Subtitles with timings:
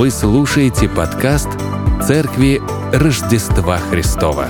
[0.00, 1.50] Вы слушаете подкаст
[2.02, 2.58] «Церкви
[2.90, 4.46] Рождества Христова».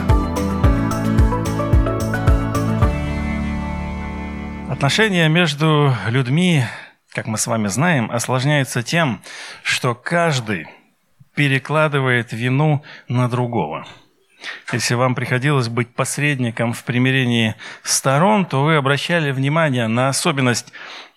[4.71, 6.63] Отношения между людьми,
[7.09, 9.23] как мы с вами знаем, осложняются тем,
[9.65, 10.69] что каждый
[11.35, 13.89] перекладывает вину на другого.
[14.73, 20.73] Если вам приходилось быть посредником в примирении сторон, то вы обращали внимание на особенность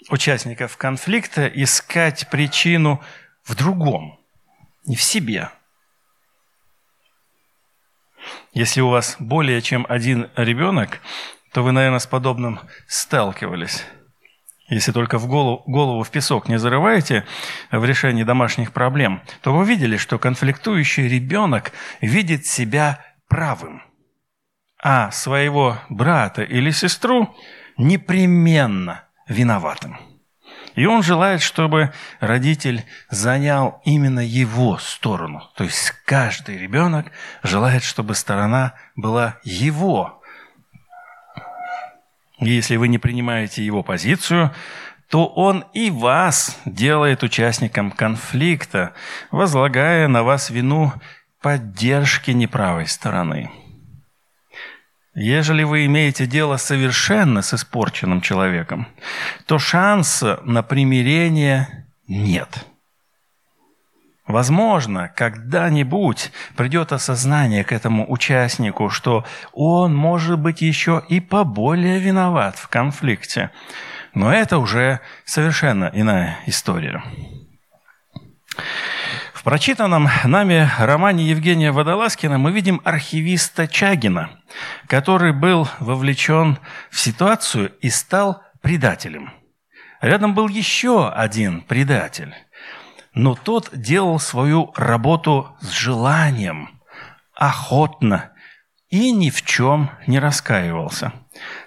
[0.10, 3.00] участников конфликта искать причину
[3.46, 4.23] в другом,
[4.86, 5.50] не в себе.
[8.54, 11.00] Если у вас более чем один ребенок,
[11.52, 13.84] то вы, наверное, с подобным сталкивались.
[14.70, 17.26] Если только в голову, голову в песок не зарываете
[17.72, 23.84] в решении домашних проблем, то вы видели, что конфликтующий ребенок видит себя правым,
[24.82, 27.36] а своего брата или сестру
[27.78, 30.13] непременно виноватым.
[30.76, 35.44] И он желает, чтобы родитель занял именно его сторону.
[35.56, 37.12] То есть каждый ребенок
[37.44, 40.22] желает, чтобы сторона была его.
[42.40, 44.52] И если вы не принимаете его позицию,
[45.10, 48.94] то он и вас делает участником конфликта,
[49.30, 50.92] возлагая на вас вину
[51.42, 53.52] поддержки неправой стороны.
[55.16, 58.88] Ежели вы имеете дело совершенно с испорченным человеком,
[59.46, 62.66] то шанса на примирение нет.
[64.26, 72.56] Возможно, когда-нибудь придет осознание к этому участнику, что он может быть еще и поболее виноват
[72.58, 73.52] в конфликте.
[74.16, 77.04] Но это уже совершенно иная история.
[79.44, 84.30] В прочитанном нами романе Евгения Водолазкина мы видим архивиста Чагина,
[84.88, 86.60] который был вовлечен
[86.90, 89.34] в ситуацию и стал предателем.
[90.00, 92.34] Рядом был еще один предатель,
[93.14, 96.80] но тот делал свою работу с желанием,
[97.36, 98.32] охотно
[98.88, 101.12] и ни в чем не раскаивался.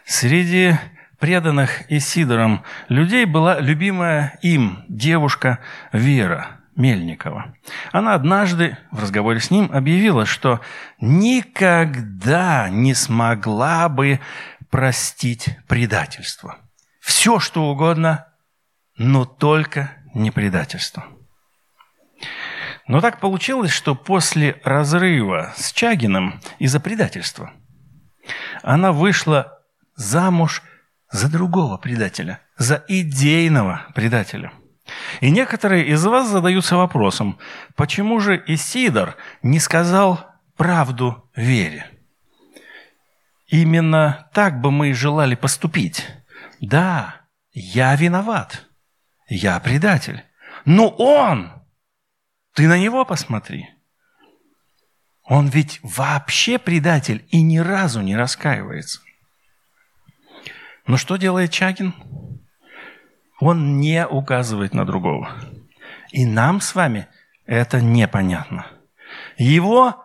[0.06, 0.76] Среди
[1.18, 5.58] преданных Исидором людей была любимая им девушка
[5.92, 7.54] Вера– Мельникова.
[7.90, 10.60] Она однажды в разговоре с ним объявила, что
[11.00, 14.20] никогда не смогла бы
[14.70, 16.58] простить предательство.
[17.00, 18.26] Все, что угодно,
[18.98, 21.04] но только не предательство.
[22.86, 27.52] Но так получилось, что после разрыва с Чагиным из-за предательства
[28.62, 29.60] она вышла
[29.94, 30.62] замуж
[31.10, 34.52] за другого предателя, за идейного предателя–
[35.20, 37.38] и некоторые из вас задаются вопросом,
[37.74, 40.26] почему же Исидор не сказал
[40.56, 41.90] правду вере?
[43.46, 46.06] Именно так бы мы и желали поступить.
[46.60, 48.66] Да, я виноват,
[49.28, 50.24] я предатель.
[50.64, 51.52] Но он,
[52.54, 53.68] ты на него посмотри.
[55.22, 59.00] Он ведь вообще предатель и ни разу не раскаивается.
[60.86, 61.94] Но что делает Чагин?
[63.40, 65.30] Он не указывает на другого.
[66.10, 67.06] И нам с вами
[67.44, 68.66] это непонятно.
[69.36, 70.04] Его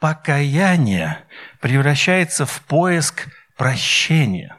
[0.00, 1.18] покаяние
[1.60, 4.56] превращается в поиск прощения.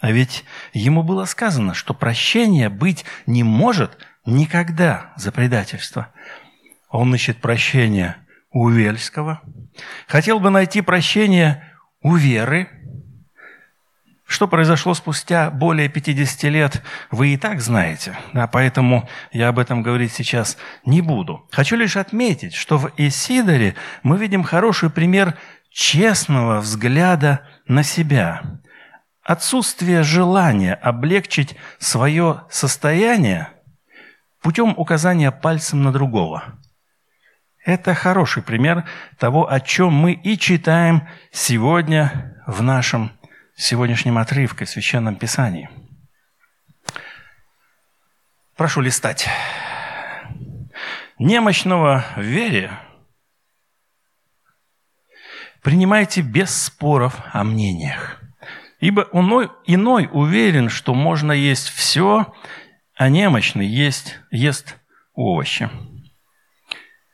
[0.00, 6.08] А ведь ему было сказано, что прощения быть не может никогда за предательство.
[6.90, 8.16] Он ищет прощения
[8.50, 9.42] у Вельского,
[10.06, 11.72] хотел бы найти прощение
[12.02, 12.68] у Веры,
[14.34, 19.82] что произошло спустя более 50 лет, вы и так знаете, да, поэтому я об этом
[19.82, 21.46] говорить сейчас не буду.
[21.52, 25.38] Хочу лишь отметить, что в Исидоре мы видим хороший пример
[25.70, 28.42] честного взгляда на себя.
[29.22, 33.50] Отсутствие желания облегчить свое состояние
[34.42, 36.58] путем указания пальцем на другого.
[37.64, 38.84] Это хороший пример
[39.16, 43.12] того, о чем мы и читаем сегодня в нашем
[43.56, 45.70] сегодняшнем отрывке в Священном Писании.
[48.56, 49.28] Прошу листать.
[51.18, 52.72] Немощного в вере
[55.62, 58.20] принимайте без споров о мнениях.
[58.80, 62.34] Ибо иной, иной уверен, что можно есть все,
[62.94, 64.76] а немощный есть, ест
[65.14, 65.70] овощи.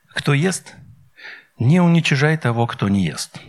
[0.09, 0.75] Кто ест,
[1.57, 3.39] не уничижай того, кто не ест.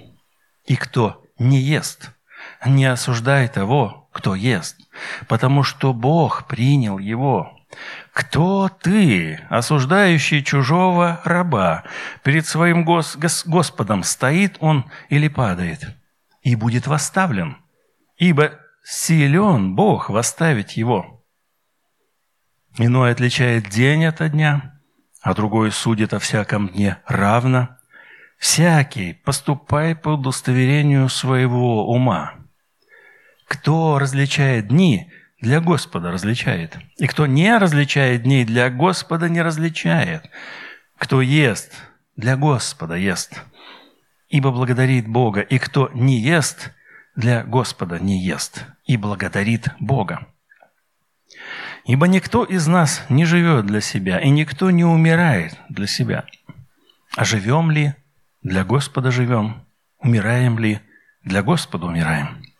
[0.66, 2.10] И кто не ест–
[2.64, 4.76] не осуждай того, кто ест,
[5.28, 7.58] потому что Бог принял его.
[8.12, 11.84] Кто ты, осуждающий чужого раба?
[12.22, 15.96] Перед своим гос гос Господом стоит он или падает,
[16.42, 17.56] и будет восставлен,
[18.16, 21.24] ибо силен Бог восставить его.
[22.78, 24.80] Иной отличает день от дня,
[25.22, 27.76] а другой судит о всяком дне равно.
[28.38, 32.41] Всякий поступай по удостоверению своего ума.
[33.52, 35.10] Кто различает дни,
[35.42, 36.78] для Господа различает.
[36.96, 40.24] И кто не различает дней, для Господа не различает.
[40.96, 41.74] Кто ест,
[42.16, 43.42] для Господа ест,
[44.30, 45.42] ибо благодарит Бога.
[45.42, 46.72] И кто не ест,
[47.14, 50.28] для Господа не ест, и благодарит Бога.
[51.84, 56.24] Ибо никто из нас не живет для себя, и никто не умирает для себя.
[57.16, 57.94] А живем ли,
[58.42, 59.66] для Господа живем,
[59.98, 60.80] умираем ли,
[61.22, 62.51] для Господа умираем.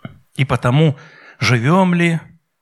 [0.42, 0.98] И потому
[1.38, 2.18] живем ли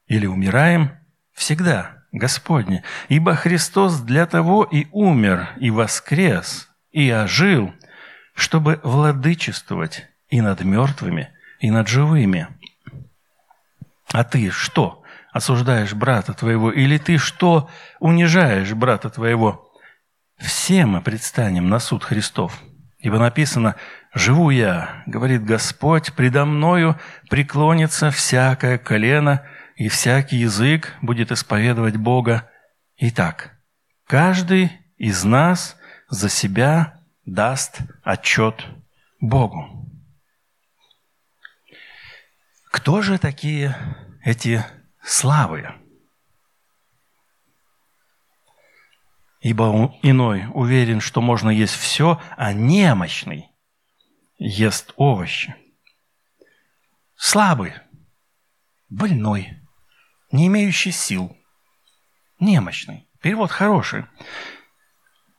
[0.06, 0.98] или умираем,
[1.32, 2.84] всегда Господне.
[3.08, 7.72] Ибо Христос для того и умер, и воскрес, и ожил,
[8.34, 12.48] чтобы владычествовать и над мертвыми, и над живыми.
[14.12, 15.02] А ты что?
[15.32, 19.72] осуждаешь брата твоего, или ты что унижаешь брата твоего?
[20.36, 22.60] Все мы предстанем на суд Христов.
[22.98, 23.76] Ибо написано,
[24.12, 26.98] «Живу я,— говорит Господь,— предо мною
[27.28, 29.46] преклонится всякое колено,
[29.76, 32.50] и всякий язык будет исповедовать Бога.
[32.96, 33.56] Итак,
[34.06, 35.76] каждый из нас
[36.08, 38.66] за себя даст отчет
[39.20, 39.86] Богу».
[42.72, 43.76] Кто же такие
[44.24, 44.64] эти
[45.02, 45.68] славы.
[49.40, 53.49] Ибо иной уверен, что можно есть все, а немощный
[54.40, 55.54] ест овощи.
[57.14, 57.74] Слабый,
[58.88, 59.60] больной,
[60.32, 61.36] не имеющий сил,
[62.40, 63.08] немощный.
[63.20, 64.06] Перевод хороший.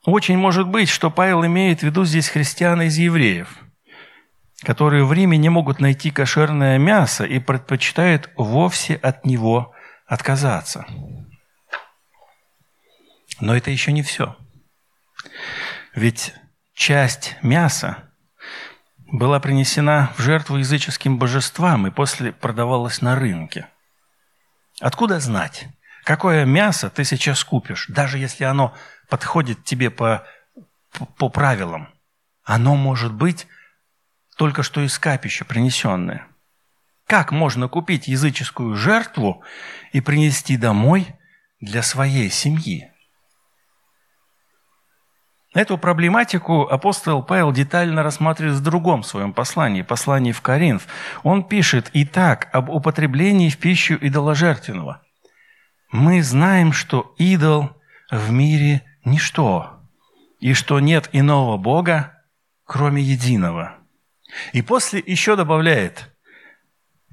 [0.04, 3.58] Очень может быть, что Павел имеет в виду здесь христиан из евреев–
[4.62, 9.74] которые в Риме не могут найти кошерное мясо и предпочитают вовсе от него
[10.06, 10.86] отказаться.
[13.40, 14.36] Но это еще не все.
[15.94, 16.34] Ведь
[16.74, 18.11] часть мяса
[19.12, 23.68] была принесена в жертву языческим божествам и после продавалась на рынке.
[24.80, 25.68] Откуда знать,
[26.02, 28.74] какое мясо ты сейчас купишь, даже если оно
[29.10, 30.26] подходит тебе по,
[31.18, 31.90] по, правилам?
[32.42, 33.46] Оно может быть
[34.38, 36.26] только что из капища принесенное.
[37.06, 39.44] Как можно купить языческую жертву
[39.92, 41.06] и принести домой
[41.60, 42.91] для своей семьи?
[45.54, 50.86] Эту проблематику апостол Павел детально рассматривает в другом своем послании, послании в Коринф.
[51.22, 55.02] Он пишет «Итак, об употреблении в пищу идоложертвенного.
[55.90, 57.70] Мы знаем, что идол
[58.10, 59.80] в мире– ничто,
[60.40, 62.14] и что нет иного Бога,
[62.64, 63.74] кроме единого.
[64.54, 66.08] И после еще добавляет,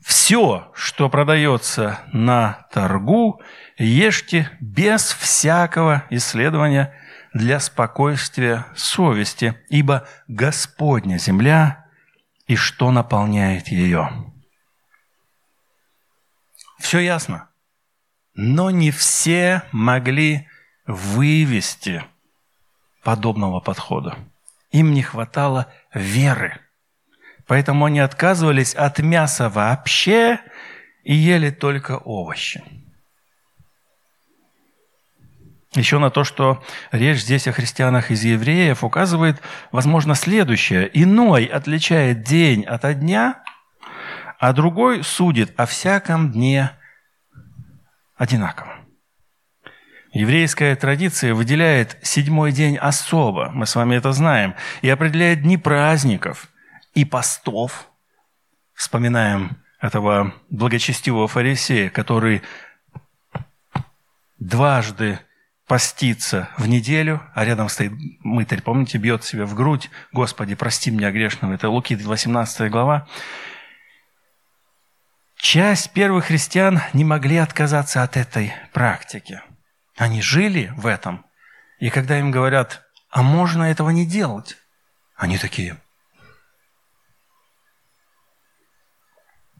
[0.01, 3.41] все, что продается на торгу,
[3.77, 6.94] ешьте без всякого исследования
[7.33, 11.85] для спокойствия совести, ибо Господня земля
[12.47, 14.31] и что наполняет ее.
[16.79, 17.49] Все ясно.
[18.33, 20.47] Но не все могли
[20.87, 22.03] вывести
[23.03, 24.17] подобного подхода.
[24.71, 26.59] Им не хватало веры.
[27.47, 30.39] Поэтому они отказывались от мяса вообще
[31.03, 32.63] и ели только овощи.
[35.75, 39.41] Еще на то, что речь здесь о христианах из евреев, указывает,
[39.72, 40.89] возможно, следующее.
[40.93, 43.43] Иной отличает день от дня,
[44.39, 46.72] а другой судит о всяком дне
[48.15, 48.75] одинаково.
[50.12, 56.48] Еврейская традиция выделяет седьмой день особо, мы с вами это знаем, и определяет дни праздников–
[56.93, 57.89] и постов.
[58.74, 62.41] Вспоминаем этого благочестивого фарисея, который
[64.38, 65.20] дважды
[65.69, 71.11] постится в неделю, а рядом стоит мытарь, помните, бьет себя в грудь, «Господи, прости меня
[71.11, 71.53] грешного».
[71.53, 73.07] Это Луки, 18 глава.
[75.38, 79.41] Часть первых христиан не могли отказаться от этой практики.
[79.95, 81.23] Они жили в этом.
[81.79, 84.57] И когда им говорят, а можно этого не делать,
[85.15, 85.77] они такие,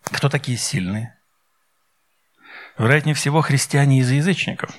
[0.02, 1.16] Кто такие сильные?
[2.80, 4.76] Вероятнее всего, христиане из язычников.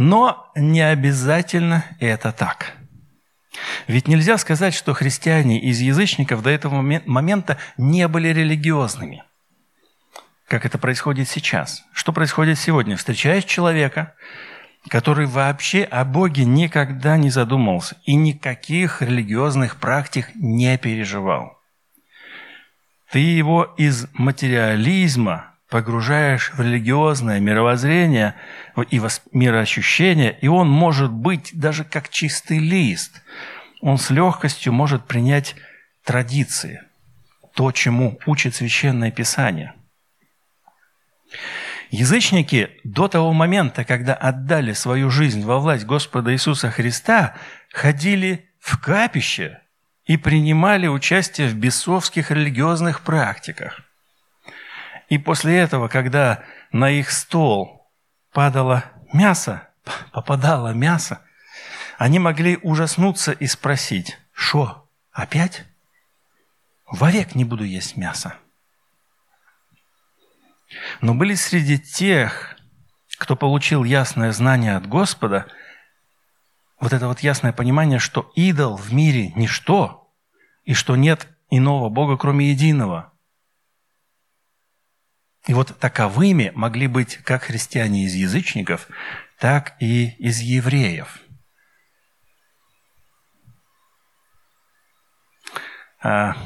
[0.00, 2.76] Но не обязательно это так.
[3.88, 9.24] Ведь нельзя сказать, что христиане из язычников до этого момента не были религиозными.
[10.46, 11.82] Как это происходит сейчас.
[11.92, 12.96] Что происходит сегодня?
[12.96, 14.14] Встречаешь человека,
[14.88, 21.58] который вообще о Боге никогда не задумывался и никаких религиозных практик не переживал.
[23.10, 28.34] Ты его из материализма погружаешь в религиозное мировоззрение
[28.90, 29.00] и
[29.32, 33.22] мироощущение, и он может быть даже как чистый лист.
[33.80, 35.54] Он с легкостью может принять
[36.04, 36.82] традиции,
[37.54, 39.74] то, чему учит Священное Писание.
[41.90, 47.36] Язычники до того момента, когда отдали свою жизнь во власть Господа Иисуса Христа,
[47.72, 49.60] ходили в капище
[50.04, 53.87] и принимали участие в бесовских религиозных практиках.
[55.08, 57.90] И после этого, когда на их стол
[58.32, 59.68] падало мясо,
[60.12, 61.22] попадало мясо,
[61.96, 65.64] они могли ужаснуться и спросить, что, опять?
[66.86, 68.36] Вовек не буду есть мясо.
[71.00, 72.56] Но были среди тех,
[73.18, 75.46] кто получил ясное знание от Господа,
[76.78, 80.12] вот это вот ясное понимание, что идол в мире– ничто,
[80.64, 83.12] и что нет иного Бога, кроме единого.
[85.48, 88.86] И вот таковыми могли быть как христиане из язычников,
[89.38, 91.20] так и из евреев.
[96.02, 96.36] А,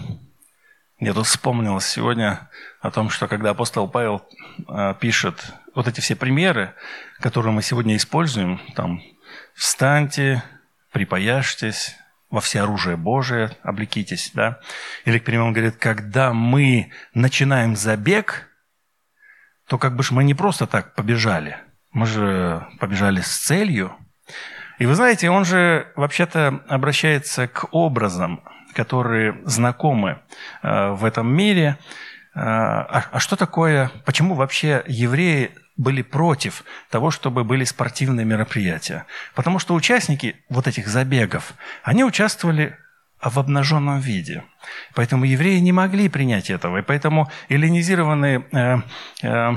[1.01, 2.49] я тут вспомнил сегодня
[2.81, 4.25] о том, что когда апостол Павел
[4.69, 6.73] а, пишет вот эти все примеры,
[7.19, 9.03] которые мы сегодня используем, там
[9.53, 10.45] «встаньте,
[10.93, 11.97] припаяшьтесь,
[12.31, 14.61] во все оружие Божие облекитесь», да?
[15.07, 18.49] Или, к примеру, он говорит, когда мы начинаем забег,
[19.69, 21.57] то как бы мы не просто так побежали,
[21.93, 23.97] мы же побежали с целью.
[24.79, 28.43] И вы знаете, он же вообще-то обращается к образам,
[28.75, 30.21] которые знакомы
[30.63, 31.79] э, в этом мире.
[32.35, 39.07] Э, а, а что такое, почему вообще евреи были против того, чтобы были спортивные мероприятия?
[39.35, 42.77] Потому что участники вот этих забегов, они участвовали
[43.23, 44.45] в обнаженном виде.
[44.95, 46.79] Поэтому евреи не могли принять этого.
[46.79, 48.79] И поэтому эллинизированные э,
[49.23, 49.55] э,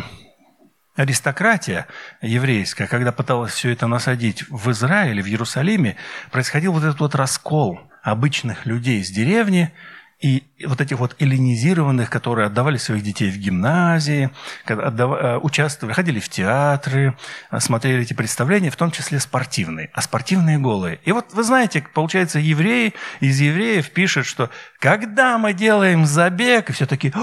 [0.96, 1.88] аристократия
[2.22, 5.96] еврейская, когда пыталась все это насадить в Израиле, в Иерусалиме,
[6.32, 9.74] происходил вот этот вот раскол– обычных людей из деревни
[10.22, 14.30] и вот этих вот эллинизированных, которые отдавали своих детей в гимназии,
[14.66, 15.44] отдав...
[15.44, 17.18] участвовали, ходили в театры,
[17.60, 21.00] смотрели эти представления, в том числе спортивные, а спортивные голые.
[21.04, 26.74] И вот вы знаете, получается, евреи из евреев пишут, что когда мы делаем забег, и
[26.74, 27.14] все таки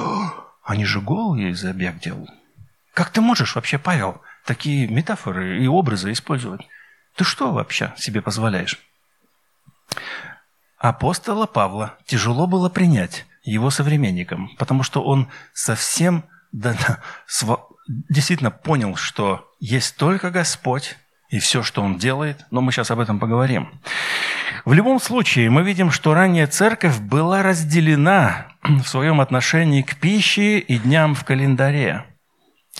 [0.63, 2.31] они же голые забег делают.
[2.95, 6.61] Как ты можешь вообще, Павел, такие метафоры и образы использовать?
[7.17, 8.79] Ты что вообще себе позволяешь?
[10.83, 16.75] Апостола Павла тяжело было принять его современникам, потому что он совсем да,
[17.87, 20.97] действительно понял, что есть только Господь
[21.29, 23.71] и все, что Он делает, но мы сейчас об этом поговорим.
[24.65, 30.59] В любом случае, мы видим, что ранняя церковь была разделена в своем отношении к пище
[30.59, 32.07] и дням в календаре.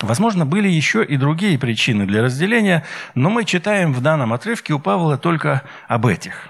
[0.01, 2.83] Возможно, были еще и другие причины для разделения,
[3.15, 6.49] но мы читаем в данном отрывке у Павла только об этих.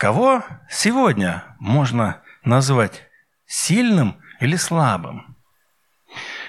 [0.00, 3.02] Кого сегодня можно назвать
[3.44, 5.36] сильным или слабым?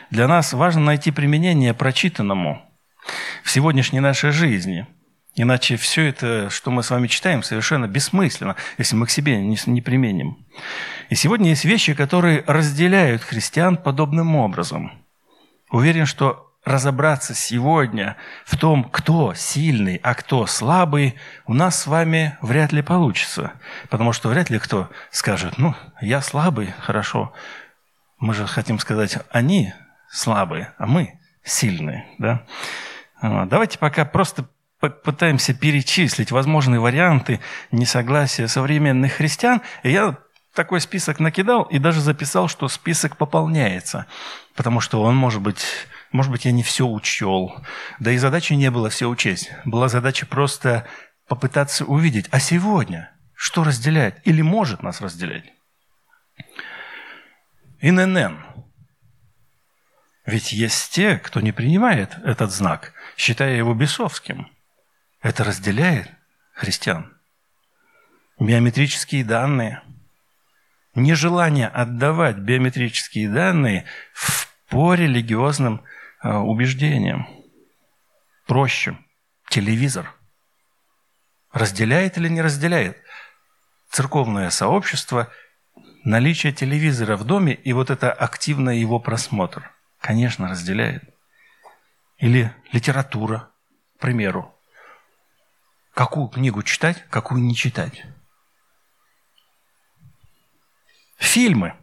[0.10, 2.62] Для нас важно найти применение прочитанному
[3.44, 4.88] в сегодняшней нашей жизни.
[5.36, 9.58] Иначе все это, что мы с вами читаем, совершенно бессмысленно, если мы к себе не,
[9.66, 10.48] не применим.
[11.10, 14.94] И сегодня есть вещи, которые разделяют христиан подобным образом.
[15.72, 21.16] Уверен, что разобраться сегодня в том, кто сильный, а кто слабый,
[21.46, 23.54] у нас с вами вряд ли получится.
[23.90, 27.34] Потому что вряд ли кто скажет, ну, я слабый, хорошо.
[28.20, 29.74] Мы же хотим сказать, они
[30.10, 32.06] слабые, а мы сильные.
[32.20, 32.44] Да?
[33.22, 34.48] Давайте пока просто
[34.80, 37.40] попытаемся перечислить возможные варианты
[37.72, 39.62] несогласия современных христиан.
[39.84, 40.18] И я
[40.54, 44.06] такой список накидал и даже записал, что список пополняется.
[44.56, 45.66] Потому что он может быть
[46.12, 47.56] может быть, я не все учел.
[48.00, 49.52] Да и задачи не было все учесть.
[49.66, 50.88] Была задача просто
[51.28, 55.46] попытаться увидеть, а сегодня что разделяет или может нас разделять?
[57.80, 58.46] ИНН.
[60.26, 64.52] Ведь есть те, кто не принимает этот знак, считая его бесовским.
[65.22, 66.12] Это разделяет
[66.54, 67.18] христиан.
[68.40, 69.82] Биометрические данные.
[70.94, 75.84] Нежелание отдавать биометрические данные в по религиозным
[76.24, 77.28] убеждениям.
[78.48, 78.98] Проще.
[79.50, 80.14] Телевизор.
[81.52, 82.98] Разделяет или не разделяет
[83.90, 85.32] церковное сообщество
[86.04, 89.72] наличие телевизора в доме и вот это активный его просмотр?
[90.00, 91.04] Конечно, разделяет.
[92.18, 93.52] Или литература,
[93.98, 94.56] к примеру.
[95.94, 98.04] Какую книгу читать, какую не читать.
[101.18, 101.76] Фильмы–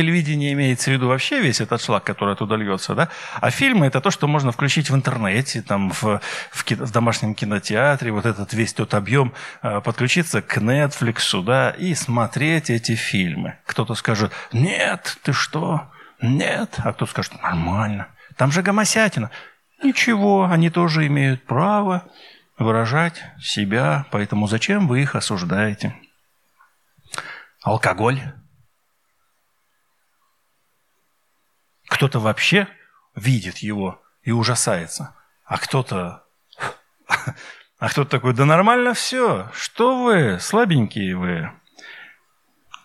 [0.00, 3.08] телевидение имеется в виду вообще весь этот шлак, который оттуда льется, да?
[3.40, 7.34] А фильмы– это то, что можно включить в интернете, там, в, в, кино, в домашнем
[7.34, 13.58] кинотеатре, вот этот весь тот объем, э, подключиться к Netflix, да, и смотреть эти фильмы.
[13.66, 15.90] Кто-то скажет, нет, ты что?
[16.22, 16.76] Нет.
[16.78, 18.08] А кто скажет, нормально.
[18.36, 19.30] Там же гомосятина.
[19.82, 22.04] Ничего, они тоже имеют право
[22.58, 25.94] выражать себя, поэтому зачем вы их осуждаете?
[27.62, 28.20] Алкоголь.
[31.90, 32.68] Кто-то вообще
[33.14, 36.24] видит его и ужасается, а кто-то...
[37.78, 41.50] А кто-то такой, да нормально все, что вы, слабенькие вы.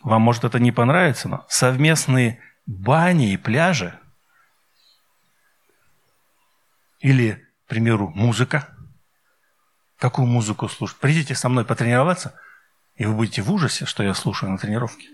[0.03, 4.00] Вам, может, это не понравится, но совместные бани и пляжи
[7.01, 8.69] или, к примеру, музыка.
[10.00, 10.97] Какую музыку слушать?
[10.97, 12.39] Придите со мной потренироваться,
[12.95, 15.09] и вы будете в ужасе, что я слушаю на тренировке.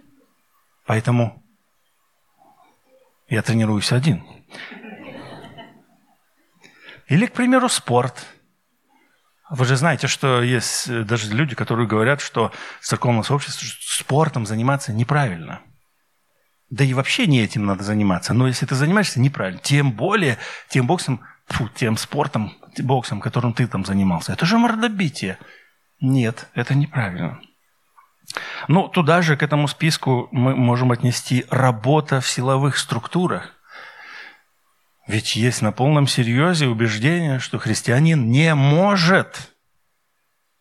[0.85, 1.43] Поэтому
[3.31, 4.23] я тренируюсь один.
[7.07, 8.25] Или, к примеру, спорт.
[9.49, 14.91] Вы же знаете, что есть даже люди, которые говорят, что в церковном сообществе спортом заниматься
[14.93, 15.61] неправильно.
[16.69, 18.33] Да и вообще не этим надо заниматься.
[18.33, 20.37] Но если ты занимаешься неправильно, тем более
[20.69, 25.37] тем боксом, фу, тем спортом, боксом, которым ты там занимался, это же мордобитие.
[26.01, 27.39] Нет, это неправильно.
[28.67, 33.53] Ну, туда же, к этому списку мы можем отнести работа в силовых структурах.
[35.07, 39.51] Ведь есть на полном серьезе убеждение, что христианин не может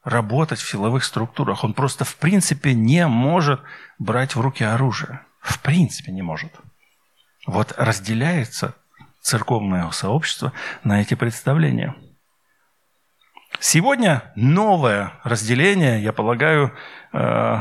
[0.03, 1.63] работать в силовых структурах.
[1.63, 3.61] Он просто в принципе не может
[3.99, 5.21] брать в руки оружие.
[5.41, 6.53] В принципе не может.
[7.47, 8.75] Вот разделяется
[9.21, 10.53] церковное сообщество
[10.85, 11.95] на эти представления.
[13.61, 16.75] Сегодня новое разделение, я полагаю,
[17.13, 17.61] э,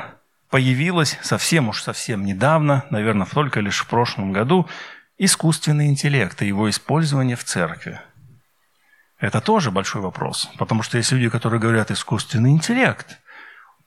[0.50, 4.70] появилось совсем уж совсем недавно, наверное, только лишь в прошлом году,
[5.18, 8.00] искусственный интеллект и его использование в церкви.
[9.20, 13.20] Это тоже большой вопрос, потому что есть люди, которые говорят искусственный интеллект.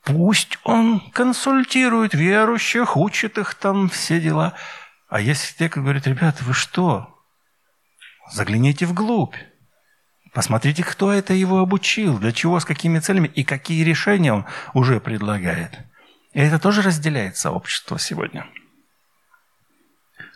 [0.04, 4.53] Пусть он консультирует верующих, учит их там все дела.
[5.09, 7.18] А есть те, кто говорят, ребята, вы что?
[8.31, 9.35] Загляните вглубь.
[10.33, 14.99] Посмотрите, кто это его обучил, для чего, с какими целями и какие решения он уже
[14.99, 15.79] предлагает.
[16.33, 18.47] И это тоже разделяет сообщество сегодня.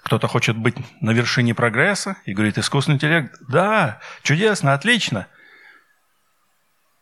[0.04, 5.28] Кто-то хочет быть на вершине прогресса и говорит, искусственный интеллект, да, чудесно, отлично.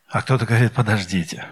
[0.09, 1.45] А кто-то говорит, подождите.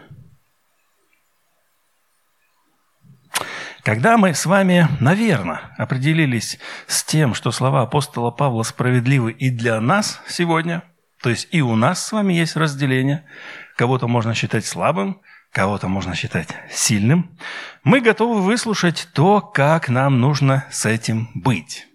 [3.84, 9.82] Когда мы с вами, наверное, определились с тем, что слова апостола Павла справедливы и для
[9.82, 10.84] нас сегодня–
[11.24, 13.24] то есть и у нас с вами есть разделение.
[13.78, 15.22] Кого-то можно считать слабым,
[15.54, 17.40] кого-то можно считать сильным.
[17.86, 21.88] Мы готовы выслушать то, как нам нужно с этим быть.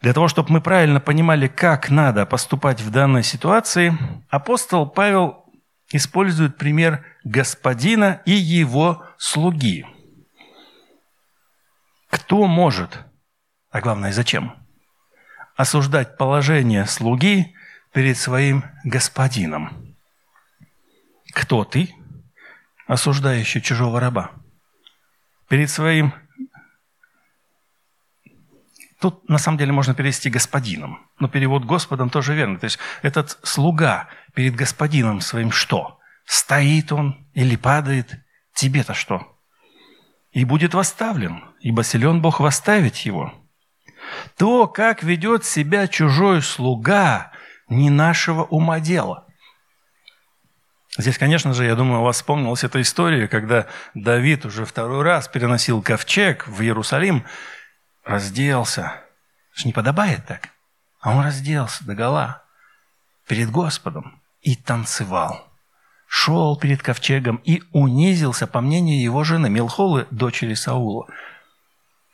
[0.00, 3.96] Для того, чтобы мы правильно понимали, как надо поступать в данной ситуации,
[4.28, 5.44] апостол Павел
[5.92, 9.86] использует пример господина и его слуги.
[12.10, 12.98] Кто может,
[13.70, 14.54] а главное, зачем–
[15.58, 17.52] осуждать положение слуги
[17.92, 19.96] перед своим господином.
[21.34, 21.92] Кто ты,
[22.86, 24.30] осуждающий чужого раба?
[25.48, 26.14] Перед своим...
[29.00, 32.60] Тут на самом деле можно перевести господином, но перевод Господом тоже верно.
[32.60, 35.98] То есть этот слуга перед господином своим что?
[36.24, 38.14] Стоит он или падает?
[38.54, 39.36] Тебе-то что?
[40.30, 43.34] И будет восставлен, ибо силен Бог восставить его–
[44.36, 47.32] то, как ведет себя чужой слуга,
[47.68, 49.26] не нашего ума дело.
[50.96, 55.28] Здесь, конечно же, я думаю, у вас вспомнилась эта история, когда Давид уже второй раз
[55.28, 57.24] переносил ковчег в Иерусалим,
[58.04, 59.00] разделся.
[59.52, 60.48] Что не подобает так?
[61.00, 62.42] А он разделся до гола
[63.28, 65.46] перед Господом и танцевал.
[66.08, 71.06] Шел перед ковчегом и унизился, по мнению его жены Милхолы, дочери Саула–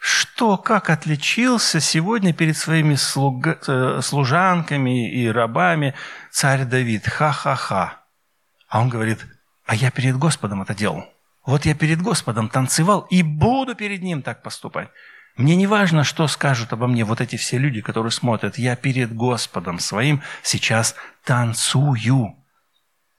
[0.07, 5.95] что, как отличился сегодня перед своими слуга, э, служанками и рабами
[6.31, 7.07] царь Давид?
[7.09, 8.03] Ха-ха-ха.
[8.69, 9.25] А он говорит,
[9.64, 11.07] а я перед Господом это делал.
[11.47, 14.90] Вот я перед Господом танцевал и буду перед Ним так поступать.
[15.37, 18.59] Мне не важно, что скажут обо мне вот эти все люди, которые смотрят.
[18.59, 22.37] Я перед Господом своим сейчас танцую.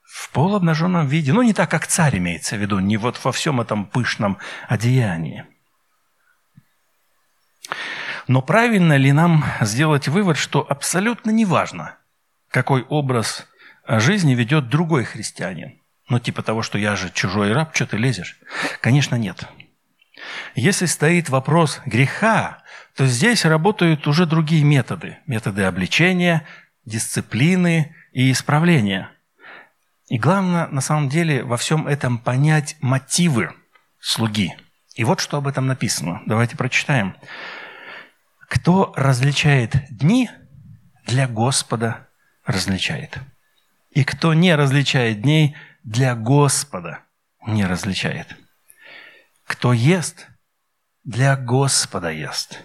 [0.04, 1.32] В полуобнаженном виде.
[1.32, 5.46] Ну, не так, как царь имеется в виду, не вот во всем этом пышном одеянии.
[8.28, 11.96] Но правильно ли нам сделать вывод, что абсолютно неважно,
[12.50, 13.46] какой образ
[13.86, 15.80] жизни ведет другой христианин?
[16.08, 18.38] Ну, типа того, что я же чужой раб, что ты лезешь?
[18.80, 19.44] Конечно, нет.
[20.54, 22.62] Если стоит вопрос греха,
[22.94, 25.18] то здесь работают уже другие методы.
[25.26, 26.46] Методы обличения,
[26.84, 29.10] дисциплины и исправления.
[30.08, 33.52] И главное, на самом деле, во всем этом понять мотивы
[33.98, 34.54] слуги.
[34.96, 36.22] И вот что об этом написано.
[36.26, 37.16] Давайте прочитаем.
[38.48, 40.30] «Кто различает дни,
[41.04, 42.08] для Господа
[42.44, 43.18] различает.
[43.90, 47.00] И кто не различает дней, для Господа
[47.46, 48.34] не различает.
[49.44, 50.28] Кто ест,
[51.04, 52.62] для Господа ест,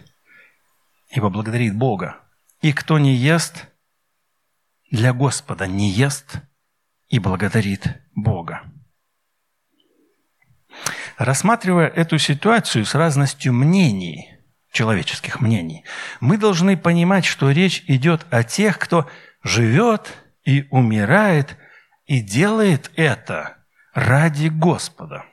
[1.09, 2.17] ибо благодарит Бога.
[2.61, 3.67] И кто не ест,
[4.89, 6.37] для Господа не ест
[7.09, 8.63] и благодарит Бога.
[11.23, 14.39] Рассматривая эту ситуацию с разностью мнений,
[14.71, 15.85] человеческих мнений,
[16.19, 19.07] мы должны понимать, что речь идет о тех, кто
[19.43, 21.57] живет и умирает
[22.07, 23.57] и делает это
[23.93, 25.25] ради Господа.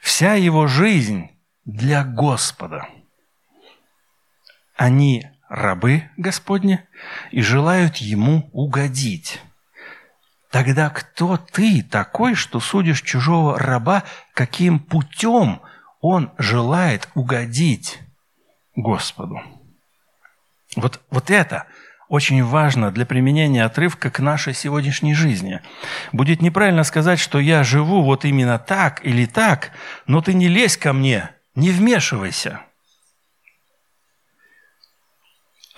[0.00, 1.28] Вся его жизнь
[1.66, 2.88] для Господа.
[4.74, 6.80] Они рабы Господни
[7.30, 9.38] и желают Ему угодить.
[10.52, 14.02] Тогда кто ты такой, что судишь чужого раба,
[14.34, 15.62] каким путем
[16.02, 17.98] он желает угодить
[18.76, 19.40] Господу?
[20.76, 21.64] Вот, вот это
[22.10, 25.62] очень важно для применения отрывка к нашей сегодняшней жизни.
[26.12, 29.70] Будет неправильно сказать, что я живу вот именно так или так,
[30.06, 32.60] но ты не лезь ко мне, не вмешивайся.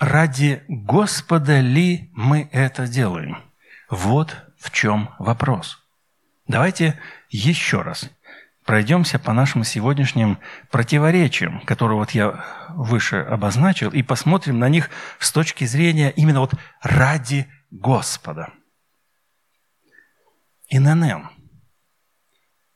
[0.01, 3.54] Ради Господа ли мы это делаем?
[3.89, 5.79] Вот в чем вопрос.
[6.47, 8.09] Давайте еще раз
[8.65, 10.39] пройдемся по нашим сегодняшним
[10.71, 16.53] противоречиям, которые вот я выше обозначил, и посмотрим на них с точки зрения именно вот
[16.81, 18.49] ради Господа.
[20.69, 21.29] ИНН.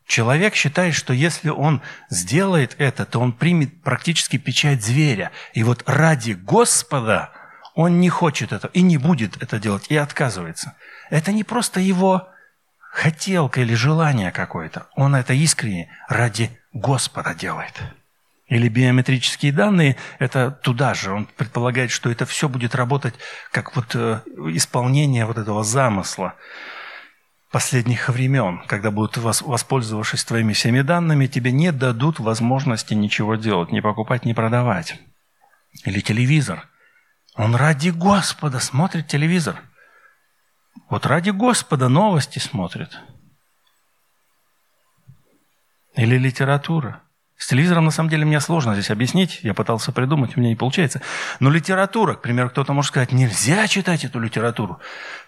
[0.06, 5.32] Человек считает, что если он сделает это, то он примет практически печать зверя.
[5.54, 7.32] И вот ради Господа
[7.76, 10.76] он не хочет это и не будет это делать, и отказывается.
[11.10, 12.30] Это не просто его
[12.91, 14.88] хотелка или желание какое-то.
[14.95, 17.74] Он это искренне ради Господа делает.
[18.48, 21.12] Или биометрические данные, это туда же.
[21.12, 23.13] Он предполагает, что это все будет работать
[23.52, 24.22] как вот э,
[24.56, 26.34] исполнение вот этого замысла
[27.52, 33.82] последних времен, когда будут, воспользовавшись твоими всеми данными, тебе не дадут возможности ничего делать, не
[33.82, 35.00] покупать, не продавать.
[35.86, 36.67] Или телевизор.
[37.36, 39.62] Он ради Господа смотрит телевизор.
[40.89, 42.97] Вот ради Господа новости смотрит.
[45.95, 47.01] Или литература.
[47.37, 49.39] С телевизором, на самом деле, мне сложно здесь объяснить.
[49.43, 51.01] Я пытался придумать, у меня не получается.
[51.39, 54.79] Но литература, к примеру, кто-то может сказать, нельзя читать эту литературу.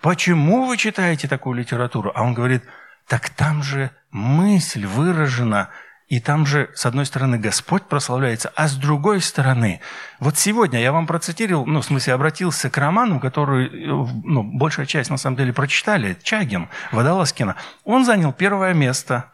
[0.02, 2.12] Почему вы читаете такую литературу?
[2.14, 2.64] А он говорит,
[3.08, 5.70] так там же мысль выражена
[6.12, 9.80] и там же, с одной стороны, Господь прославляется, а с другой стороны,
[10.20, 15.10] вот сегодня я вам процитировал, ну, в смысле, обратился к роману, который, ну, большая часть,
[15.10, 17.56] на самом деле, прочитали, Чагин, Водолазкина.
[17.86, 19.32] Он занял первое место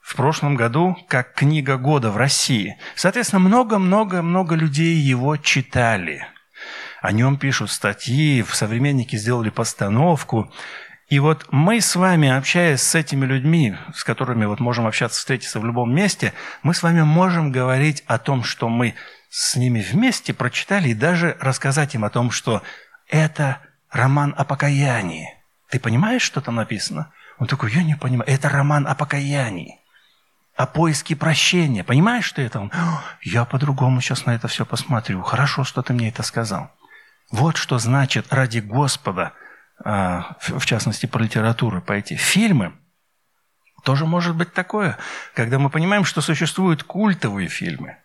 [0.00, 2.78] в прошлом году как книга года в России.
[2.94, 6.26] Соответственно, много-много-много людей его читали.
[7.02, 10.50] О нем пишут статьи, в «Современнике» сделали постановку.
[11.08, 15.60] И вот мы с вами, общаясь с этими людьми, с которыми вот можем общаться, встретиться
[15.60, 18.94] в любом месте, мы с вами можем говорить о том, что мы
[19.28, 22.62] с ними вместе прочитали, и даже рассказать им о том, что
[23.08, 23.58] это
[23.90, 25.28] роман о покаянии.
[25.68, 27.12] Ты понимаешь, что там написано?
[27.38, 28.30] Он такой, я не понимаю.
[28.30, 29.80] Это роман о покаянии,
[30.56, 31.84] о поиске прощения.
[31.84, 32.60] Понимаешь, что это?
[32.60, 32.72] Он,
[33.22, 35.20] я по-другому сейчас на это все посмотрю.
[35.22, 36.70] Хорошо, что ты мне это сказал.
[37.30, 39.32] Вот что значит ради Господа–
[39.78, 42.16] в частности, по литературу пойти.
[42.16, 42.72] Фильмы
[43.84, 44.98] тоже может быть такое,
[45.34, 47.98] когда мы понимаем, что существуют культовые фильмы.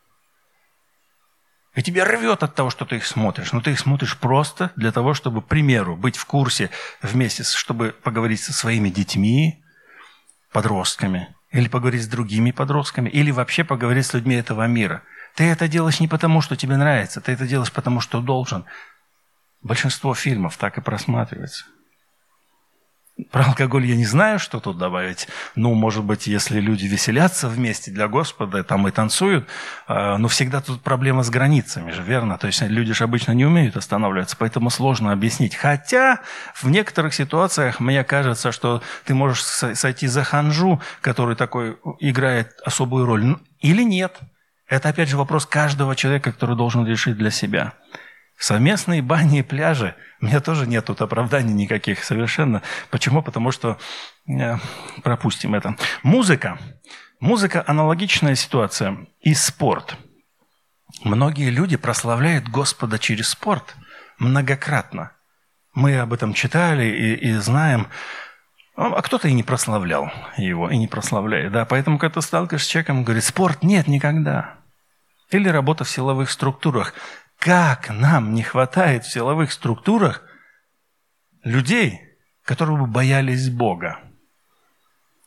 [1.76, 3.54] И тебя рвет от того, что ты их смотришь.
[3.54, 6.70] Но ты их смотришь просто для того, чтобы, к примеру, быть в курсе
[7.02, 9.64] вместе, чтобы поговорить со своими детьми,
[10.52, 15.04] подростками, или поговорить с другими подростками, или вообще поговорить с людьми этого мира.
[15.36, 18.66] Ты это делаешь не потому, что тебе нравится, ты это делаешь потому, что должен.
[19.62, 21.66] Большинство фильмов так и просматривается.
[23.32, 25.28] Про алкоголь я не знаю, что тут добавить.
[25.56, 29.48] Ну, может быть, если люди веселятся вместе для Господа, там и танцуют,
[29.88, 32.38] а, но всегда тут проблема с границами же, верно?
[32.38, 35.56] То есть люди же обычно не умеют останавливаться, поэтому сложно объяснить.
[35.56, 36.22] Хотя
[36.56, 43.06] в некоторых ситуациях мне кажется, что ты можешь сойти за ханжу, который такой играет особую
[43.06, 44.18] роль, или нет.
[44.68, 47.74] Это, опять же, вопрос каждого человека, который должен решить для себя.
[48.40, 49.96] Совместные бани и пляжи.
[50.22, 52.62] У меня тоже нет тут оправданий никаких совершенно.
[52.90, 53.22] Почему?
[53.22, 53.78] Потому что...
[54.30, 54.56] Э,
[55.04, 55.76] пропустим это.
[56.04, 56.58] Музыка.
[57.20, 59.08] Музыка– аналогичная ситуация.
[59.20, 59.98] И спорт.
[61.04, 63.76] Многие люди прославляют Господа через спорт
[64.20, 65.12] многократно.
[65.74, 67.88] Мы об этом читали и, и знаем.
[68.78, 71.52] А кто-то и не прославлял его, и не прославляет.
[71.52, 71.66] Да?
[71.66, 74.60] Поэтому, когда ты сталкиваешься с человеком, говорит, спорт нет никогда.
[75.30, 76.94] Или работа в силовых структурах.
[77.40, 80.24] Как нам не хватает в силовых структурах
[81.44, 82.02] людей,
[82.44, 84.00] которые бы боялись Бога?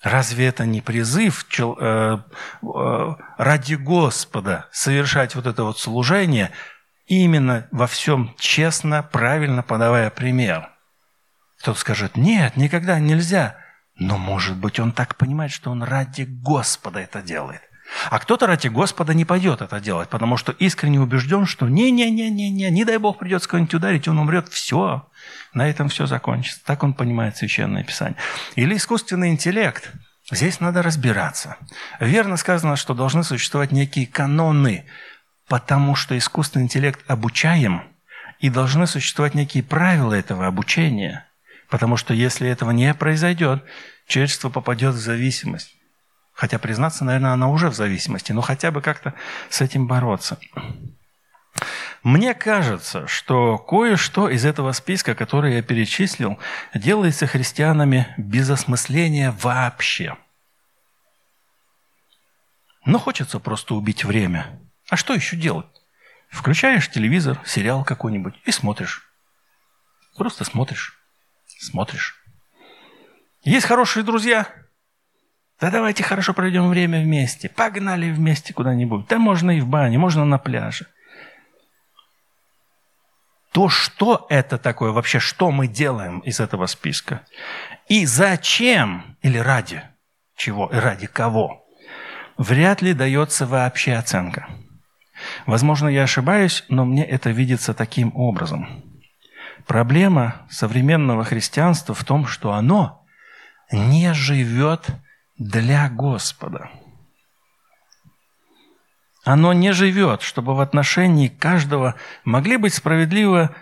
[0.03, 6.51] Разве это не призыв э, э, ради Господа совершать вот это вот служение,
[7.07, 10.69] именно во всем честно, правильно подавая пример?
[11.61, 13.57] Кто-то скажет, нет, никогда нельзя.
[13.95, 17.63] Но, может быть, он так понимает, что он ради Господа это делает.
[18.11, 22.85] А кто-то ради Господа не пойдет это делать, потому что искренне убежден, что не-не-не-не-не, не
[22.85, 25.09] дай Бог придется кого-нибудь ударить, он умрет, все,
[25.55, 26.65] на этом все закончится.
[26.65, 28.17] Так он понимает Священное Писание.
[28.55, 29.93] Или искусственный интеллект.
[30.31, 31.57] Здесь надо разбираться.
[32.01, 34.87] Верно сказано, что должны существовать некие каноны,
[35.49, 37.83] потому что искусственный интеллект обучаем,
[38.43, 41.27] и должны существовать некие правила этого обучения,
[41.71, 43.65] потому что если этого не произойдет,
[44.07, 45.77] человечество попадет в зависимость.
[46.33, 49.15] Хотя, признаться, наверное, она уже в зависимости, но хотя бы как-то
[49.51, 50.39] с этим бороться.
[52.03, 56.39] Мне кажется, что кое-что из этого списка, который я перечислил,
[56.75, 60.17] делается христианами без осмысления вообще.
[62.85, 64.59] Но хочется просто убить время.
[64.89, 65.67] А что еще делать?
[66.29, 69.09] Включаешь телевизор, сериал какой-нибудь и смотришь.
[70.17, 70.99] Просто смотришь.
[71.47, 72.17] Смотришь.
[73.45, 74.49] Есть хорошие друзья–
[75.63, 77.49] да давайте хорошо проведем время вместе.
[77.49, 79.07] Погнали вместе куда-нибудь.
[79.07, 80.89] Да можно и в бане, можно на пляже.
[83.53, 87.25] То, что это такое вообще, что мы делаем из этого списка.
[87.87, 89.85] И зачем или ради
[90.35, 91.65] чего и ради кого,
[92.37, 94.49] вряд ли дается вообще оценка.
[95.47, 98.83] Возможно, я ошибаюсь, но мне это видится таким образом.
[99.69, 103.07] Проблема современного христианства в том, что оно
[103.71, 104.91] не живет
[105.39, 106.71] для Господа.
[109.25, 113.55] Оно не живет, чтобы в отношении каждого могли быть справедливо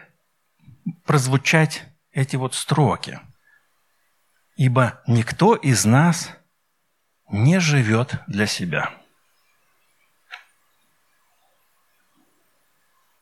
[1.05, 3.21] прозвучать эти вот строки.
[4.57, 6.31] Ибо никто из нас
[7.31, 8.91] не живет для себя.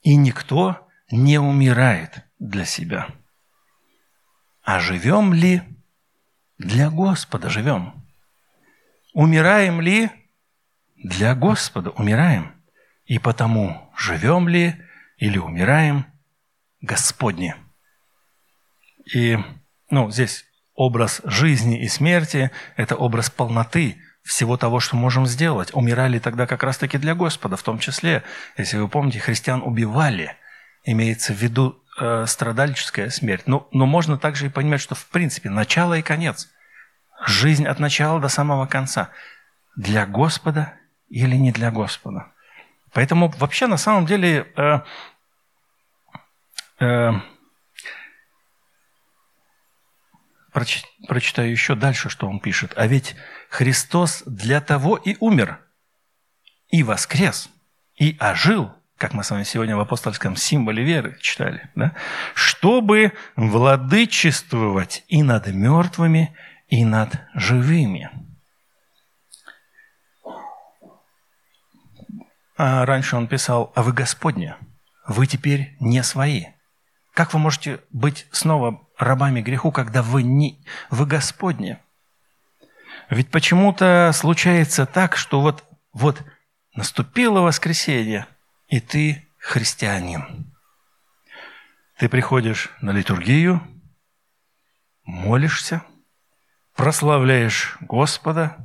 [0.02, 3.08] И никто не умирает для себя.
[4.62, 5.62] А живем ли
[6.58, 7.97] для Господа живем?
[9.18, 10.11] Умираем ли?
[10.94, 12.54] Для Господа умираем.
[13.04, 14.76] И потому живем ли
[15.16, 16.07] или умираем
[16.81, 17.57] Господне.
[19.12, 19.37] И
[19.90, 20.44] ну, здесь
[20.76, 25.74] образ жизни и смерти– это образ полноты всего того, что можем сделать.
[25.74, 28.22] Умирали тогда как раз-таки для Господа, в том числе,
[28.57, 30.37] если вы помните, христиан убивали,
[30.85, 33.48] имеется в виду э, страдальческая смерть.
[33.48, 36.48] Но, но можно также и понимать, что в принципе начало и конец–
[37.26, 39.11] Жизнь от начала до самого конца.
[39.76, 40.74] Для Господа
[41.09, 42.33] или не для Господа.
[42.92, 44.81] Поэтому вообще на самом деле э,
[46.81, 47.12] э,
[50.52, 52.72] проч, прочитаю еще дальше, что он пишет.
[52.76, 53.14] А ведь
[53.50, 55.61] Христос для того и умер,
[56.68, 57.48] и воскрес,
[57.96, 61.94] и ожил, как мы с вами сегодня в апостольском символе веры читали, да?
[62.35, 66.37] чтобы владычествовать и над мертвыми,
[66.68, 68.11] и над живыми.
[72.57, 74.59] А раньше он писал, а вы Господня,
[75.07, 76.46] вы теперь не свои.
[77.14, 81.78] Как вы можете быть снова рабами греху, когда вы, не, вы Господни?
[83.11, 86.22] Ведь почему-то случается так, что вот, вот
[86.74, 88.26] наступило воскресенье,
[88.66, 90.52] и ты христианин.
[91.96, 93.62] Ты приходишь на литургию,
[95.04, 95.83] молишься–
[96.79, 98.64] прославляешь Господа,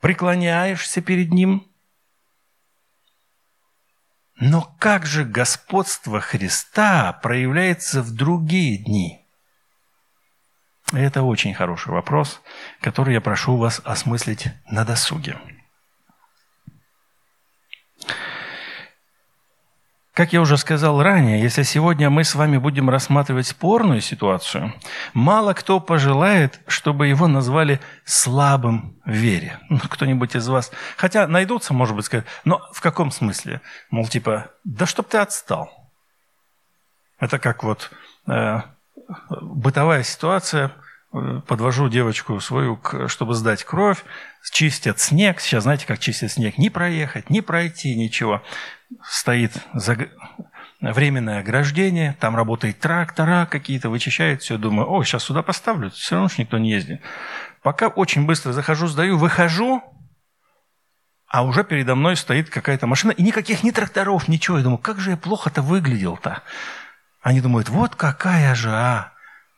[0.00, 1.66] преклоняешься перед Ним.
[4.38, 9.26] Но как же господство Христа проявляется в другие дни?
[10.92, 12.42] Это очень хороший вопрос,
[12.82, 15.38] который я прошу вас осмыслить на досуге.
[20.20, 24.74] Как я уже сказал ранее, если сегодня мы с вами будем рассматривать спорную ситуацию,
[25.14, 29.58] мало кто пожелает, чтобы его назвали слабым в вере.
[29.70, 30.72] Ну, кто-нибудь из вас...
[30.98, 33.62] Хотя найдутся, может быть, сказать, но в каком смысле?
[33.88, 35.70] Мол, типа, да чтоб ты отстал.
[37.18, 37.90] Это как вот
[38.28, 38.60] э,
[39.40, 40.72] бытовая ситуация.
[41.46, 44.04] подвожу девочку свою, чтобы сдать кровь,
[44.52, 45.40] чистят снег.
[45.40, 46.58] Сейчас знаете, как чистят снег?
[46.58, 48.42] Не проехать, не пройти, ничего.
[49.02, 49.52] Стоит
[50.80, 54.58] временное ограждение, там работает трактора какие-то, вычищают все.
[54.58, 57.00] Думаю, о, сейчас сюда поставлю, все равно никто не ездит.
[57.62, 59.82] Пока очень быстро захожу, сдаю, выхожу,
[61.30, 64.58] а уже передо мной стоит какая-то машина, и никаких ни тракторов, ничего.
[64.58, 66.42] Я думаю, как же я плохо-то выглядел-то.
[67.22, 69.12] Они думают, вот какая же, а,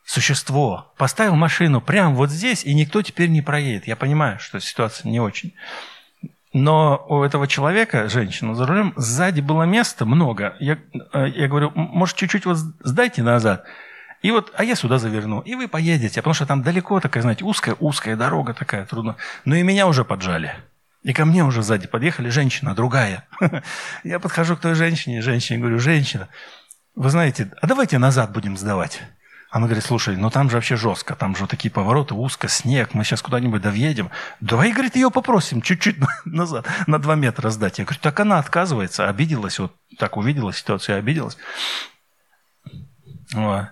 [0.05, 0.93] существо.
[0.97, 3.87] Поставил машину прямо вот здесь, и никто теперь не проедет.
[3.87, 5.55] Я понимаю, что ситуация не очень.
[6.53, 10.55] Но у этого человека, женщины за рулем, сзади было места много.
[10.59, 10.77] Я,
[11.11, 13.65] э, я говорю, может, чуть-чуть вот сдайте назад.
[14.21, 17.43] И вот, а я сюда заверну, и вы поедете, потому что там далеко такая, знаете,
[17.43, 19.17] узкая, узкая дорога такая, трудно.
[19.45, 20.55] Но и меня уже поджали.
[21.01, 23.27] И ко мне уже сзади подъехали женщина, другая.
[24.03, 26.29] Я подхожу к той женщине, женщине говорю, женщина,
[26.95, 29.01] вы знаете, а давайте назад будем сдавать.
[29.53, 33.03] Она говорит, слушай, ну там же вообще жестко, там же такие повороты, узко, снег, мы
[33.03, 34.09] сейчас куда-нибудь доведем.
[34.39, 37.77] Давай, говорит, ее попросим чуть-чуть назад, на два метра сдать.
[37.77, 41.37] Я говорю, так она отказывается, обиделась, вот так увидела ситуацию, обиделась.
[43.31, 43.67] Вот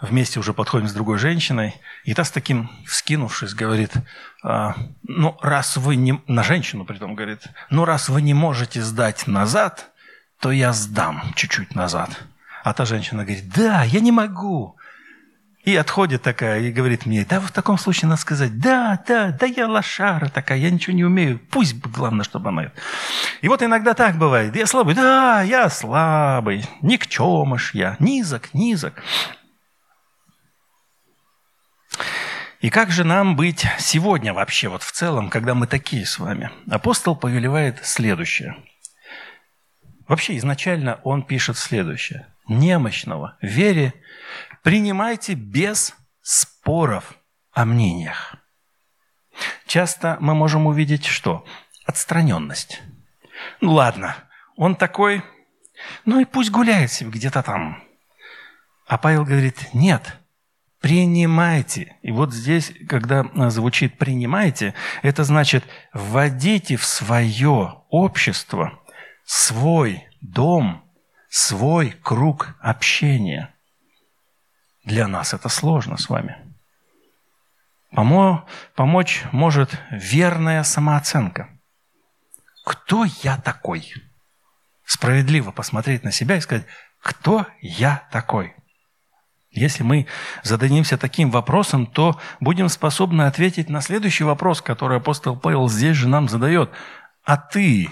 [0.00, 3.92] вместе уже подходим с другой женщиной, и та с таким, вскинувшись, говорит,
[4.42, 6.18] а, ну, раз вы не...
[6.26, 9.90] На женщину притом говорит, ну, раз вы не можете сдать назад,
[10.40, 12.24] то я сдам чуть-чуть назад.
[12.64, 14.76] А та женщина говорит, да, я не могу.
[15.66, 19.46] И отходит такая и говорит мне, да, в таком случае надо сказать, да, да, да,
[19.46, 22.70] я лошара такая, я ничего не умею, пусть главное, чтобы она...
[23.40, 29.02] И вот иногда так бывает, я слабый, да, я слабый, никчемыш я, низок, низок.
[32.60, 36.48] И как же нам быть сегодня вообще, вот в целом, когда мы такие с вами?
[36.70, 38.54] Апостол повелевает следующее.
[40.08, 42.26] Вообще изначально он пишет следующее.
[42.48, 43.92] Немощного в вере
[44.62, 47.14] принимайте без споров
[47.52, 48.36] о мнениях.
[49.66, 51.44] Часто мы можем увидеть что?
[51.86, 52.82] Отстраненность.
[53.60, 54.16] Ну ладно,
[54.56, 55.22] он такой,
[56.04, 57.82] ну и пусть гуляет себе где-то там.
[58.86, 60.16] А Павел говорит, нет,
[60.80, 61.96] принимайте.
[62.02, 68.78] И вот здесь, когда звучит «принимайте», это значит вводите в свое общество
[69.26, 70.88] свой дом,
[71.28, 73.54] свой круг общения.
[74.84, 76.36] Для нас это сложно с вами.
[77.90, 81.50] Помо помочь может верная самооценка.
[82.64, 83.92] Кто я такой?
[84.84, 86.66] Справедливо посмотреть на себя и сказать,
[87.00, 88.54] кто я такой?
[89.50, 90.06] Если мы
[90.42, 96.08] зададимся таким вопросом, то будем способны ответить на следующий вопрос, который апостол Павел здесь же
[96.08, 96.70] нам задает.
[97.24, 97.90] А ты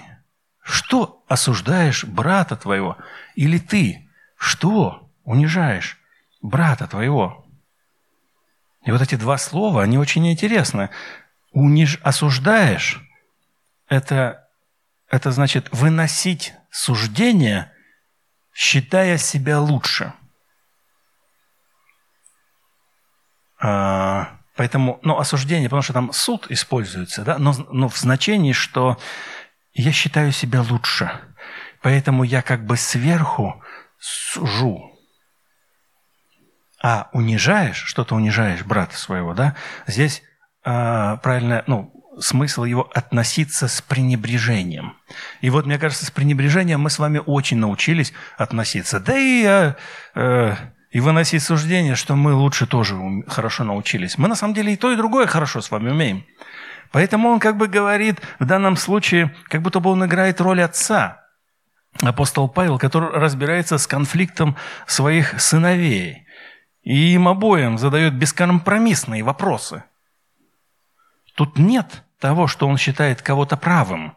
[0.65, 2.97] что осуждаешь брата твоего?
[3.35, 5.97] Или ты что унижаешь
[6.41, 7.45] брата твоего?
[8.83, 10.89] И вот эти два слова, они очень интересны.
[11.51, 11.99] Униж...
[12.03, 13.01] Осуждаешь–
[13.87, 14.47] это,
[15.09, 17.71] это значит выносить суждение,
[18.53, 20.13] считая себя лучше–
[23.67, 28.97] А, поэтому, ну, осуждение, потому что там суд используется, да, но, но в значении, что
[29.75, 31.11] я считаю себя лучше,
[31.81, 33.61] поэтому я как бы сверху
[33.99, 34.91] сужу.
[36.81, 40.23] А унижаешь, что-то унижаешь брата своего, да, здесь
[40.63, 44.97] а, правильно, ну, смысл его относиться с пренебрежением.
[45.41, 48.99] И вот, мне кажется, с пренебрежением мы с вами очень научились относиться.
[48.99, 49.75] Да и я
[50.15, 50.55] э,
[50.91, 52.95] и выносить суждение, что мы лучше тоже
[53.27, 54.17] хорошо научились.
[54.17, 56.25] Мы на самом деле и то, и другое хорошо с вами умеем.
[56.95, 61.25] Поэтому он как бы говорит в данном случае, как будто бы он играет роль отца,
[62.01, 64.55] апостол Павел, который разбирается с конфликтом
[64.87, 66.25] своих сыновей.
[66.83, 69.83] И им обоим задает бескомпромиссные вопросы.
[71.35, 74.15] Тут нет того, что он считает кого-то правым.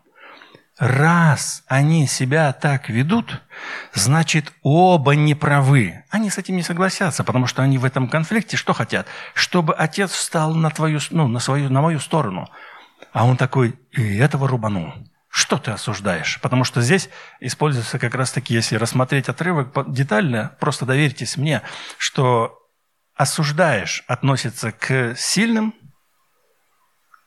[0.78, 3.42] Раз они себя так ведут,
[3.94, 6.04] значит, оба не правы.
[6.08, 9.08] Они с этим не согласятся, потому что они в этом конфликте что хотят?
[9.34, 12.48] Чтобы отец встал на, твою, ну, на, свою, на мою сторону.
[13.12, 14.92] А он такой, и этого рубанул.
[15.28, 16.40] Что ты осуждаешь?
[16.40, 17.10] Потому что здесь
[17.40, 21.62] используется как раз-таки, если рассмотреть отрывок детально, просто доверьтесь мне,
[21.96, 22.56] что
[23.16, 25.74] осуждаешь относится к сильным,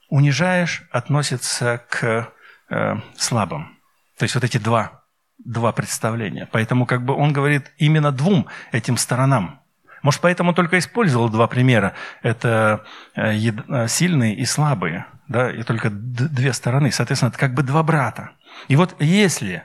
[0.07, 2.31] унижаешь относится к
[2.71, 3.77] э, слабым.
[4.17, 5.03] То есть вот эти два,
[5.37, 6.47] два представления.
[6.51, 9.61] Поэтому как бы он говорит именно двум этим сторонам.
[10.03, 11.93] Может, поэтому только использовал два примера.
[12.23, 12.83] Это
[13.15, 15.05] э, э, сильные и слабые.
[15.27, 15.51] Да?
[15.51, 16.91] И только две стороны.
[16.91, 18.31] Соответственно, это как бы два брата.
[18.67, 19.63] И вот если,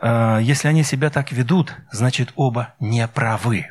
[0.00, 3.66] э, если они себя так ведут, значит, оба не правы.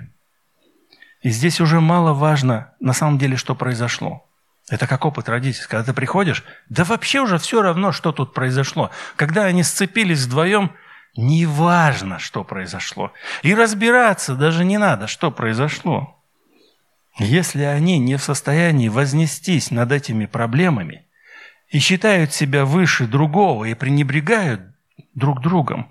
[1.21, 4.29] И здесь уже мало важно на самом деле, что произошло.
[4.69, 5.67] Это как опыт родителей.
[5.67, 8.89] Когда ты приходишь, да вообще уже все равно, что тут произошло.
[9.15, 10.71] Когда они сцепились вдвоем,
[11.15, 13.13] неважно, что произошло.
[13.43, 16.19] И разбираться даже не надо, что произошло.
[17.17, 21.05] Если они не в состоянии вознестись над этими проблемами
[21.69, 24.61] и считают себя выше другого и пренебрегают
[25.13, 25.89] друг другом,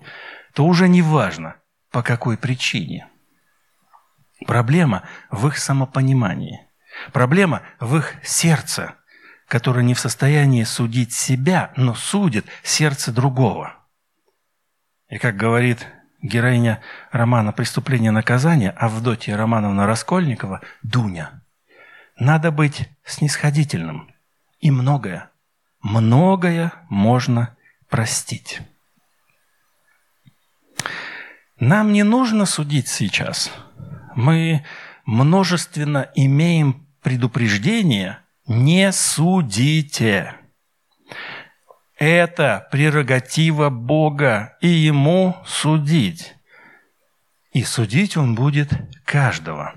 [0.53, 1.57] то уже не важно,
[1.91, 3.09] по какой причине.
[4.47, 6.64] Проблема в их самопонимании.
[7.13, 8.95] Проблема в их сердце,
[9.49, 13.75] которое не в состоянии судить себя, но судит сердце другого.
[15.09, 15.87] И как говорит
[16.23, 16.81] героиня
[17.13, 21.43] романа «Преступление и наказание» Авдотья Романовна Раскольникова, Дуня,
[22.19, 24.11] надо быть снисходительным.
[24.61, 25.31] И многое,
[25.83, 27.57] многое можно
[27.89, 28.63] простить.
[31.61, 33.53] Нам не нужно судить сейчас.
[34.17, 34.65] Мы
[35.05, 40.35] множественно имеем предупреждение «не судите».
[41.97, 46.35] Это прерогатива Бога, и Ему судить.
[47.53, 48.71] И судить Он будет
[49.05, 49.75] каждого.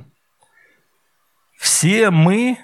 [1.58, 2.58] Все мы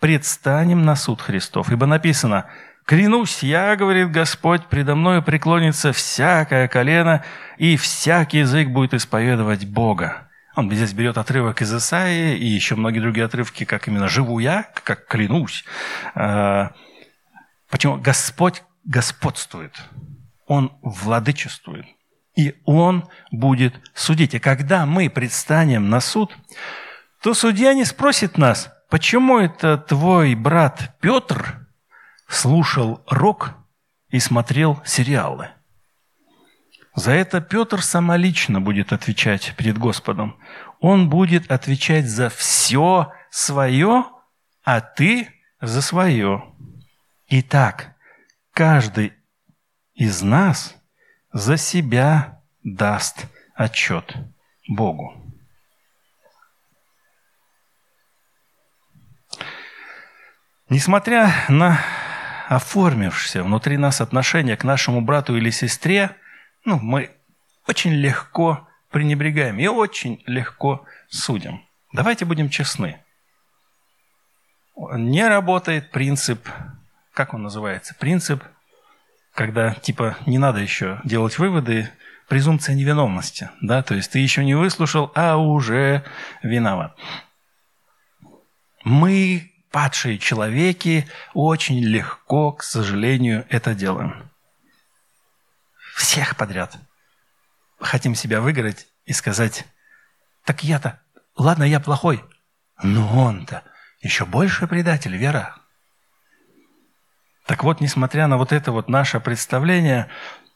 [0.00, 2.46] предстанем на суд Христов, ибо написано
[2.86, 7.22] «Клянусь я,— говорит Господь,— предо мною преклонится всякое колено,
[7.58, 10.27] и всякий язык будет исповедовать Бога».
[10.58, 14.64] Он здесь берет отрывок из Исаии и еще многие другие отрывки, как именно «живу я»,
[14.82, 15.64] как «клянусь».
[16.16, 16.72] А,
[17.70, 17.96] почему?
[17.96, 19.72] Господь господствует,
[20.48, 21.86] Он владычествует,
[22.36, 24.34] и Он будет судить.
[24.34, 26.36] И когда мы предстанем на суд,
[27.22, 31.68] то судья не спросит нас, почему это твой брат Петр
[32.26, 33.54] слушал рок
[34.08, 35.50] и смотрел сериалы.
[36.98, 40.36] За это Петр самолично будет отвечать перед Господом.
[40.80, 44.06] Он будет отвечать за все свое,
[44.64, 45.28] а ты
[45.60, 46.52] за свое.
[47.28, 47.94] Итак,
[48.52, 49.12] каждый
[49.94, 50.74] из нас
[51.32, 54.16] за себя даст отчет
[54.68, 55.14] Богу.
[60.68, 61.78] Несмотря на
[62.48, 66.16] оформившееся внутри нас отношение к нашему брату или сестре,
[66.68, 67.10] ну, мы
[67.66, 71.62] очень легко пренебрегаем и очень легко судим.
[71.92, 73.02] Давайте будем честны.
[74.76, 76.48] Не работает принцип
[77.18, 78.44] как он называется, принцип,
[79.34, 81.90] когда типа не надо еще делать выводы,
[82.28, 86.04] презумпция невиновности, да, то есть ты еще не выслушал, а уже
[86.44, 86.96] виноват.
[88.84, 94.27] Мы, падшие человеки, очень легко, к сожалению, это делаем.
[95.98, 96.78] Всех подряд.
[97.80, 99.66] Хотим себя выиграть и сказать,
[100.44, 101.00] так я-то,
[101.36, 102.24] ладно, я плохой,
[102.84, 103.64] но он-то
[104.00, 105.56] еще больше предатель, Вера.
[107.46, 110.08] Так вот, несмотря на вот это вот наше представление,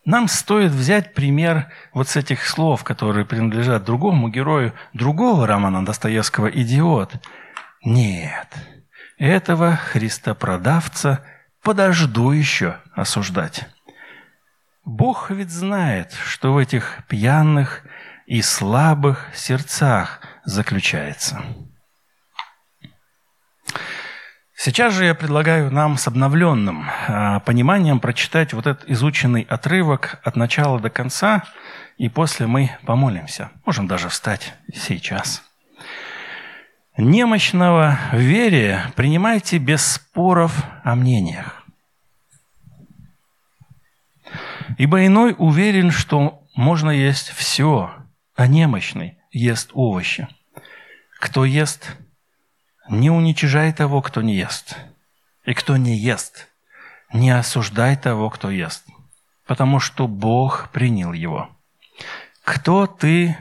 [0.05, 6.47] нам стоит взять пример вот с этих слов, которые принадлежат другому герою другого романа Достоевского
[6.47, 7.15] «Идиот».
[7.83, 8.47] Нет,
[9.19, 11.25] этого христопродавца
[11.63, 13.69] подожду еще осуждать.
[14.85, 17.83] Бог ведь знает, что в этих пьяных
[18.27, 21.43] и слабых сердцах заключается.
[24.55, 30.37] Сейчас же я предлагаю нам с обновленным э, пониманием прочитать вот этот изученный отрывок от
[30.37, 31.43] начала до конца,
[31.97, 33.51] и после мы помолимся.
[33.67, 35.43] Можем даже встать сейчас.
[36.97, 41.62] Немощного в вере принимайте без споров о мнениях.
[44.79, 47.93] Ибо иной уверен, что можно есть все,
[48.35, 50.29] а немощный ест овощи.
[51.21, 51.97] Кто ест
[52.89, 54.77] не уничижай того, кто не ест.
[55.45, 56.49] И кто не ест,
[57.13, 58.85] не осуждай того, кто ест,
[59.47, 61.51] потому что Бог принял его.
[62.45, 63.37] Кто ты,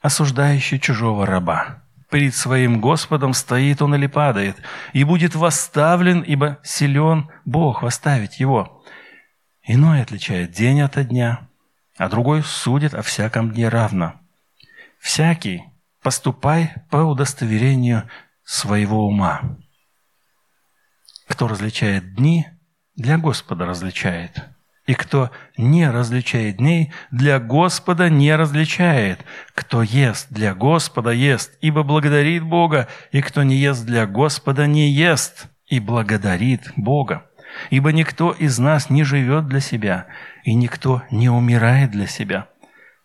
[0.00, 1.82] осуждающий чужого раба?
[2.10, 4.56] Перед своим Господом стоит он или падает,
[4.92, 8.81] и будет восставлен, ибо силен Бог восставить его.
[9.64, 11.48] Иной отличает день от дня,
[11.96, 14.14] а другой судит о всяком дне равно.
[14.98, 15.64] Всякий
[16.02, 18.08] поступай по удостоверению
[18.44, 19.56] своего ума.
[21.28, 22.46] Кто различает дни,
[22.96, 24.42] для Господа различает.
[24.86, 29.24] И кто не различает дней, для Господа не различает.
[29.54, 34.90] Кто ест, для Господа ест, ибо благодарит Бога, и кто не ест, для Господа не
[34.90, 37.30] ест, и благодарит Бога.
[37.70, 40.06] Ибо никто из нас не живет для себя,
[40.44, 42.48] и никто не умирает для себя.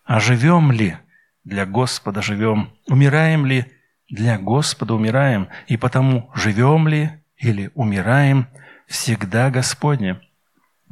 [0.04, 0.96] А живем ли?
[1.44, 2.72] Для Господа живем.
[2.86, 3.66] Умираем ли?
[4.08, 8.48] для Господа умираем, и потому живем ли или умираем,
[8.86, 10.20] всегда Господне.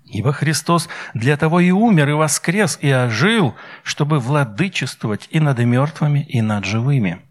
[0.04, 6.20] Ибо Христос для того и умер, и воскрес, и ожил, чтобы владычествовать и над мертвыми,
[6.20, 7.22] и над живыми.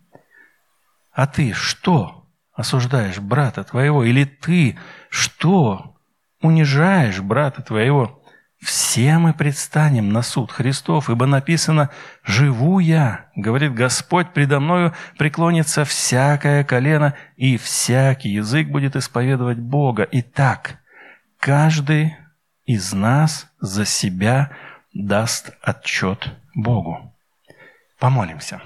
[1.14, 4.04] А ты что осуждаешь брата твоего?
[4.04, 4.78] Или ты
[5.10, 5.95] что
[6.46, 8.22] унижаешь брата твоего?
[8.62, 11.90] Все мы предстанем на суд Христов, ибо написано
[12.24, 20.08] «Живу я,— говорит Господь,— предо мною преклонится всякое колено, и всякий язык будет исповедовать Бога.
[20.12, 20.80] Итак,
[21.40, 22.16] каждый
[22.66, 24.52] из нас за себя
[24.94, 27.14] даст отчет Богу».
[28.00, 28.62] Помолимся.